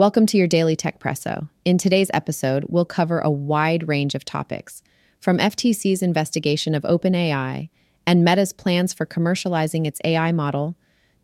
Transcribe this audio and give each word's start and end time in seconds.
Welcome 0.00 0.24
to 0.28 0.38
your 0.38 0.46
Daily 0.46 0.76
Techpresso. 0.76 1.50
In 1.66 1.76
today's 1.76 2.10
episode, 2.14 2.64
we'll 2.70 2.86
cover 2.86 3.18
a 3.18 3.28
wide 3.30 3.86
range 3.86 4.14
of 4.14 4.24
topics, 4.24 4.82
from 5.20 5.36
FTC's 5.36 6.00
investigation 6.00 6.74
of 6.74 6.84
OpenAI 6.84 7.68
and 8.06 8.24
Meta's 8.24 8.54
plans 8.54 8.94
for 8.94 9.04
commercializing 9.04 9.86
its 9.86 10.00
AI 10.02 10.32
model, 10.32 10.74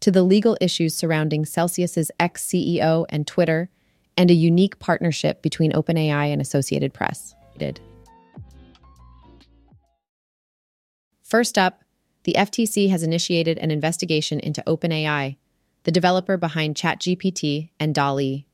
to 0.01 0.10
the 0.10 0.22
legal 0.22 0.58
issues 0.60 0.94
surrounding 0.94 1.47
Celsius's 1.47 2.10
ex 2.21 2.44
CEO 2.44 3.06
and 3.08 3.26
Twitter, 3.26 3.71
and 4.15 4.31
a 4.31 4.35
unique 4.35 4.79
partnership 4.79 5.40
between 5.40 5.72
OpenAI 5.72 6.31
and 6.31 6.43
Associated 6.43 6.93
Press. 6.93 7.35
First 11.22 11.56
up, 11.56 11.83
the 12.24 12.35
FTC 12.37 12.90
has 12.90 13.03
initiated 13.03 13.56
an 13.56 13.71
investigation 13.71 14.38
into 14.38 14.63
OpenAI, 14.67 15.38
the 15.85 15.93
developer 15.93 16.37
behind 16.37 16.74
ChatGPT 16.74 17.70
and 17.80 17.95
DALL-E. 17.95 18.45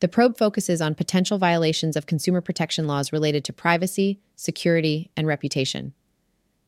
The 0.00 0.08
probe 0.08 0.36
focuses 0.36 0.80
on 0.80 0.94
potential 0.94 1.38
violations 1.38 1.96
of 1.96 2.06
consumer 2.06 2.40
protection 2.40 2.86
laws 2.86 3.12
related 3.12 3.44
to 3.44 3.52
privacy, 3.52 4.20
security, 4.34 5.10
and 5.16 5.26
reputation. 5.26 5.94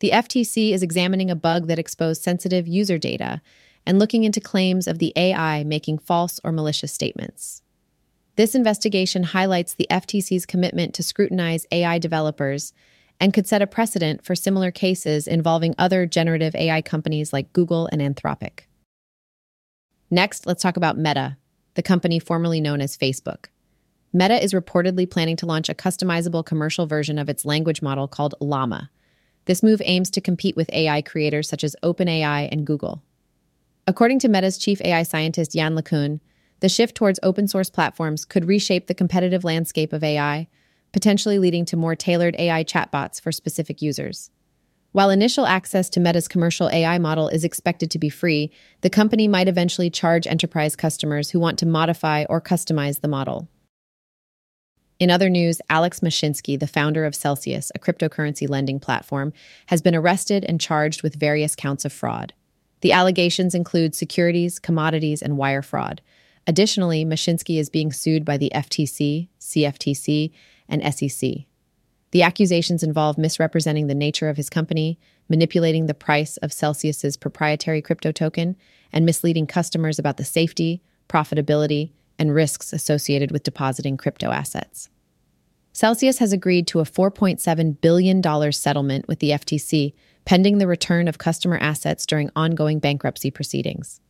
The 0.01 0.11
FTC 0.11 0.73
is 0.73 0.83
examining 0.83 1.31
a 1.31 1.37
bug 1.37 1.67
that 1.67 1.79
exposed 1.79 2.23
sensitive 2.23 2.67
user 2.67 2.99
data 2.99 3.43
and 3.85 3.99
looking 3.99 4.25
into 4.25 4.41
claims 4.41 4.87
of 4.87 4.99
the 4.99 5.13
AI 5.17 5.65
making 5.65 5.99
false 5.99 6.41
or 6.45 6.53
malicious 6.53 6.93
statements. 6.93 7.63
This 8.37 8.55
investigation 8.55 9.25
highlights 9.25 9.75
the 9.75 9.89
FTC's 9.91 10.47
commitment 10.47 10.95
to 10.95 11.03
scrutinize 11.03 11.67
AI 11.73 11.99
developers 11.99 12.73
and 13.21 13.35
could 13.35 13.49
set 13.49 13.63
a 13.63 13.67
precedent 13.67 14.25
for 14.25 14.37
similar 14.37 14.71
cases 14.71 15.27
involving 15.27 15.75
other 15.77 16.07
generative 16.07 16.55
AI 16.55 16.81
companies 16.81 17.33
like 17.33 17.53
Google 17.53 17.89
and 17.91 18.01
Anthropic. 18.01 18.61
Next, 20.11 20.47
let's 20.47 20.63
talk 20.63 20.77
about 20.77 20.97
Meta, 20.97 21.37
the 21.79 21.83
company 21.85 22.19
formerly 22.19 22.61
known 22.61 22.81
as 22.81 22.97
Facebook. 22.97 23.47
Meta 24.13 24.43
is 24.43 24.53
reportedly 24.53 25.09
planning 25.09 25.37
to 25.37 25.47
launch 25.47 25.69
a 25.69 25.75
customizable 25.75 26.45
commercial 26.45 26.87
version 26.87 27.21
of 27.21 27.29
its 27.29 27.45
language 27.45 27.83
model 27.83 28.09
called 28.09 28.35
Llama. 28.41 28.91
This 29.45 29.63
move 29.63 29.81
aims 29.85 30.11
to 30.11 30.21
compete 30.21 30.57
with 30.57 30.69
AI 30.73 31.03
creators 31.03 31.49
such 31.49 31.63
as 31.63 31.77
OpenAI 31.85 32.49
and 32.51 32.67
Google. 32.67 33.05
According 33.87 34.19
to 34.19 34.29
Meta's 34.29 34.59
chief 34.59 34.81
AI 34.81 35.05
scientist 35.05 35.55
Yann 35.55 35.77
LeCun, 35.77 36.19
the 36.59 36.69
shift 36.69 36.97
towards 36.97 37.21
open 37.23 37.47
source 37.47 37.71
platforms 37.71 38.25
could 38.25 38.47
reshape 38.47 38.89
the 38.89 38.93
competitive 38.93 39.45
landscape 39.45 39.93
of 39.93 40.03
AI 40.03 40.49
potentially 40.93 41.39
leading 41.39 41.65
to 41.67 41.77
more 41.77 41.95
tailored 41.95 42.35
AI 42.41 42.65
chatbots 42.65 43.21
for 43.21 43.31
specific 43.31 43.81
users. 43.81 44.33
While 44.93 45.11
initial 45.11 45.47
access 45.47 45.91
to 45.91 46.01
Meta's 46.01 46.29
commercial 46.29 46.71
AI 46.71 46.99
model 46.99 47.29
is 47.29 47.45
expected 47.45 47.91
to 47.91 47.99
be 47.99 48.09
free, 48.09 48.51
the 48.81 48.91
company 48.91 49.29
might 49.29 49.49
eventually 49.49 49.91
charge 49.91 50.27
enterprise 50.27 50.75
customers 50.75 51.31
who 51.31 51.41
want 51.41 51.59
to 51.59 51.67
modify 51.67 52.25
or 52.29 52.41
customize 52.41 53.01
the 53.01 53.09
model. 53.09 53.49
In 54.99 55.11
other 55.11 55.29
news, 55.29 55.61
Alex 55.71 56.01
Mashinsky, 56.01 56.59
the 56.59 56.67
founder 56.67 57.05
of 57.05 57.15
Celsius, 57.15 57.71
a 57.75 57.79
cryptocurrency 57.79 58.49
lending 58.49 58.81
platform, 58.81 59.33
has 59.67 59.81
been 59.81 59.95
arrested 59.95 60.45
and 60.49 60.61
charged 60.61 61.03
with 61.03 61.15
various 61.15 61.55
counts 61.55 61.85
of 61.85 61.93
fraud. 61.93 62.33
The 62.81 62.93
allegations 62.93 63.55
include 63.55 63.95
securities, 63.95 64.59
commodities, 64.59 65.23
and 65.23 65.37
wire 65.37 65.63
fraud. 65.63 66.01
Additionally, 66.47 67.05
Mashinsky 67.05 67.61
is 67.61 67.69
being 67.69 67.93
sued 67.93 68.25
by 68.25 68.39
the 68.39 68.51
FTC, 68.55 69.29
CFTC, 69.39 70.33
and 70.69 70.95
SEC. 70.95 71.48
The 72.11 72.23
accusations 72.23 72.83
involve 72.83 73.19
misrepresenting 73.19 73.87
the 73.87 73.95
nature 73.95 74.29
of 74.29 74.37
his 74.37 74.49
company, 74.49 74.99
manipulating 75.29 75.87
the 75.87 75.95
price 75.95 76.37
of 76.39 76.53
Celsius's 76.53 77.17
proprietary 77.17 77.83
crypto 77.83 78.13
token, 78.13 78.57
and 78.93 79.05
misleading 79.05 79.47
customers 79.47 79.99
about 79.99 80.17
the 80.17 80.25
safety, 80.25 80.83
profitability, 81.09 81.93
and 82.19 82.35
risks 82.35 82.73
associated 82.73 83.31
with 83.31 83.43
depositing 83.43 83.97
crypto 83.97 84.31
assets. 84.31 84.89
Celsius 85.73 86.19
has 86.19 86.33
agreed 86.33 86.67
to 86.67 86.81
a 86.81 86.85
$4.7 86.85 87.81
billion 87.81 88.53
settlement 88.53 89.07
with 89.07 89.21
the 89.21 89.31
FTC 89.31 89.93
pending 90.25 90.59
the 90.59 90.67
return 90.67 91.09
of 91.09 91.19
customer 91.19 91.57
assets 91.59 92.05
during 92.05 92.31
ongoing 92.35 92.79
bankruptcy 92.79 93.31
proceedings. 93.31 94.01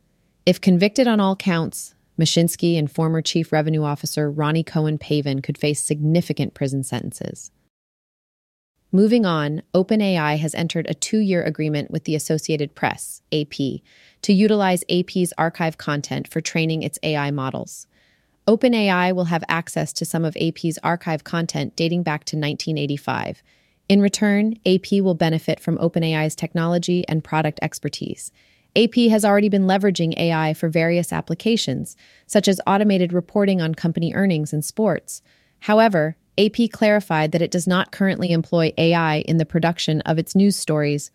If 0.45 0.59
convicted 0.59 1.07
on 1.07 1.19
all 1.19 1.35
counts, 1.35 1.95
Mashinsky 2.19 2.77
and 2.77 2.91
former 2.91 3.21
Chief 3.21 3.53
Revenue 3.53 3.83
Officer 3.83 4.31
Roni 4.31 4.65
Cohen-Pavon 4.65 5.41
could 5.43 5.57
face 5.57 5.81
significant 5.81 6.53
prison 6.53 6.83
sentences. 6.83 7.51
Moving 8.91 9.25
on, 9.25 9.61
OpenAI 9.73 10.37
has 10.39 10.55
entered 10.55 10.87
a 10.89 10.93
two 10.93 11.19
year 11.19 11.43
agreement 11.43 11.91
with 11.91 12.05
the 12.05 12.15
Associated 12.15 12.75
Press, 12.75 13.21
AP, 13.31 13.81
to 14.21 14.33
utilize 14.33 14.83
AP's 14.89 15.33
archive 15.37 15.77
content 15.77 16.27
for 16.27 16.41
training 16.41 16.83
its 16.83 16.99
AI 17.03 17.31
models. 17.31 17.87
OpenAI 18.47 19.13
will 19.13 19.25
have 19.25 19.43
access 19.47 19.93
to 19.93 20.05
some 20.05 20.25
of 20.25 20.35
AP's 20.37 20.79
archive 20.83 21.23
content 21.23 21.75
dating 21.75 22.01
back 22.01 22.23
to 22.25 22.35
1985. 22.35 23.43
In 23.87 24.01
return, 24.01 24.55
AP 24.65 24.91
will 24.93 25.15
benefit 25.15 25.59
from 25.59 25.77
OpenAI's 25.77 26.35
technology 26.35 27.07
and 27.07 27.23
product 27.23 27.59
expertise, 27.61 28.31
AP 28.75 28.95
has 29.09 29.25
already 29.25 29.49
been 29.49 29.65
leveraging 29.65 30.17
AI 30.17 30.53
for 30.53 30.69
various 30.69 31.11
applications, 31.11 31.97
such 32.27 32.47
as 32.47 32.61
automated 32.67 33.11
reporting 33.11 33.61
on 33.61 33.73
company 33.73 34.13
earnings 34.13 34.53
and 34.53 34.63
sports. 34.63 35.21
However, 35.61 36.15
AP 36.39 36.71
clarified 36.71 37.33
that 37.33 37.41
it 37.41 37.51
does 37.51 37.67
not 37.67 37.91
currently 37.91 38.31
employ 38.31 38.73
AI 38.77 39.17
in 39.19 39.37
the 39.37 39.45
production 39.45 39.99
of 40.01 40.17
its 40.17 40.35
news 40.35 40.55
stories, 40.55 41.11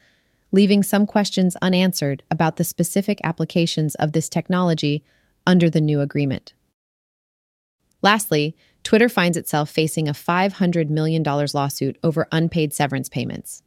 leaving 0.53 0.83
some 0.83 1.07
questions 1.07 1.57
unanswered 1.63 2.23
about 2.31 2.57
the 2.57 2.65
specific 2.65 3.21
applications 3.25 3.95
of 3.95 4.13
this 4.13 4.29
technology 4.29 5.03
under 5.47 5.71
the 5.71 5.81
new 5.81 6.01
agreement. 6.01 6.53
Lastly, 8.03 8.55
Twitter 8.83 9.09
finds 9.09 9.39
itself 9.39 9.71
facing 9.71 10.09
a 10.09 10.13
$500 10.13 10.91
million 10.91 11.23
lawsuit 11.23 11.97
over 12.03 12.29
unpaid 12.31 12.75
severance 12.75 13.09
payments. 13.09 13.63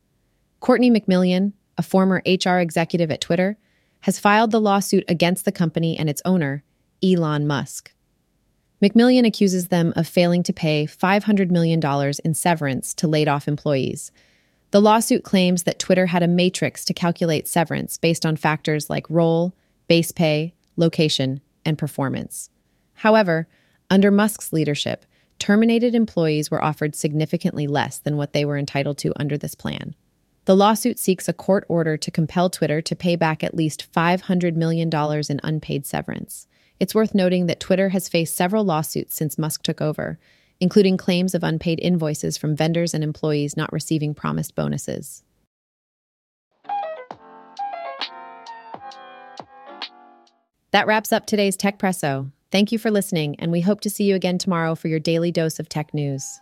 Courtney 0.59 0.91
McMillian, 0.91 1.53
a 1.75 1.81
former 1.81 2.21
HR 2.27 2.59
executive 2.59 3.09
at 3.09 3.21
Twitter, 3.21 3.57
has 4.01 4.19
filed 4.19 4.51
the 4.51 4.61
lawsuit 4.61 5.03
against 5.07 5.43
the 5.43 5.51
company 5.51 5.97
and 5.97 6.07
its 6.07 6.21
owner, 6.23 6.63
Elon 7.03 7.47
Musk. 7.47 7.91
McMillian 8.81 9.25
accuses 9.25 9.69
them 9.69 9.91
of 9.95 10.07
failing 10.07 10.43
to 10.43 10.53
pay 10.53 10.85
$500 10.85 11.49
million 11.49 11.81
in 12.23 12.33
severance 12.35 12.93
to 12.93 13.07
laid 13.07 13.27
off 13.27 13.47
employees. 13.47 14.11
The 14.71 14.81
lawsuit 14.81 15.23
claims 15.23 15.63
that 15.63 15.79
Twitter 15.79 16.07
had 16.07 16.21
a 16.21 16.27
matrix 16.27 16.85
to 16.85 16.93
calculate 16.93 17.47
severance 17.47 17.97
based 17.97 18.25
on 18.25 18.35
factors 18.35 18.89
like 18.89 19.09
role, 19.09 19.55
base 19.87 20.11
pay, 20.11 20.53
location, 20.75 21.41
and 21.65 21.77
performance. 21.77 22.49
However, 22.93 23.47
under 23.89 24.11
Musk's 24.11 24.53
leadership, 24.53 25.05
terminated 25.39 25.95
employees 25.95 26.51
were 26.51 26.63
offered 26.63 26.95
significantly 26.95 27.65
less 27.65 27.97
than 27.97 28.17
what 28.17 28.33
they 28.33 28.45
were 28.45 28.57
entitled 28.57 28.97
to 28.99 29.13
under 29.15 29.37
this 29.37 29.55
plan. 29.55 29.95
The 30.47 30.55
lawsuit 30.55 30.97
seeks 30.97 31.27
a 31.27 31.33
court 31.33 31.65
order 31.67 31.97
to 31.97 32.09
compel 32.09 32.49
Twitter 32.49 32.81
to 32.81 32.95
pay 32.95 33.17
back 33.17 33.43
at 33.43 33.53
least 33.53 33.91
$500 33.91 34.55
million 34.55 34.89
in 34.89 35.41
unpaid 35.43 35.85
severance. 35.85 36.47
It's 36.79 36.95
worth 36.95 37.13
noting 37.13 37.47
that 37.47 37.59
Twitter 37.59 37.89
has 37.89 38.07
faced 38.07 38.33
several 38.33 38.63
lawsuits 38.63 39.13
since 39.13 39.37
Musk 39.37 39.63
took 39.63 39.81
over, 39.81 40.17
including 40.61 40.95
claims 40.95 41.35
of 41.35 41.43
unpaid 41.43 41.81
invoices 41.81 42.37
from 42.37 42.55
vendors 42.55 42.93
and 42.93 43.03
employees 43.03 43.57
not 43.57 43.73
receiving 43.73 44.15
promised 44.15 44.55
bonuses. 44.55 45.21
That 50.71 50.87
wraps 50.87 51.11
up 51.11 51.25
today's 51.25 51.57
Techpresso. 51.57 52.31
Thank 52.53 52.71
you 52.71 52.79
for 52.79 52.89
listening, 52.89 53.35
and 53.37 53.51
we 53.51 53.59
hope 53.59 53.81
to 53.81 53.89
see 53.89 54.05
you 54.05 54.15
again 54.15 54.37
tomorrow 54.37 54.75
for 54.75 54.87
your 54.87 55.01
daily 55.01 55.33
dose 55.33 55.59
of 55.59 55.67
tech 55.67 55.93
news. 55.93 56.39